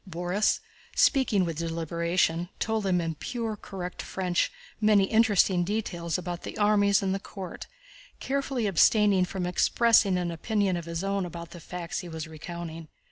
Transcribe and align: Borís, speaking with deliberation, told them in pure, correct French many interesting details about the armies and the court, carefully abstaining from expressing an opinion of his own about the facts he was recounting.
Borís, 0.09 0.59
speaking 0.95 1.45
with 1.45 1.59
deliberation, 1.59 2.49
told 2.57 2.85
them 2.85 2.99
in 2.99 3.13
pure, 3.13 3.55
correct 3.55 4.01
French 4.01 4.51
many 4.81 5.03
interesting 5.03 5.63
details 5.63 6.17
about 6.17 6.41
the 6.41 6.57
armies 6.57 7.03
and 7.03 7.13
the 7.13 7.19
court, 7.19 7.67
carefully 8.19 8.65
abstaining 8.65 9.25
from 9.25 9.45
expressing 9.45 10.17
an 10.17 10.31
opinion 10.31 10.75
of 10.75 10.85
his 10.85 11.03
own 11.03 11.23
about 11.23 11.51
the 11.51 11.59
facts 11.59 11.99
he 11.99 12.09
was 12.09 12.27
recounting. 12.27 12.87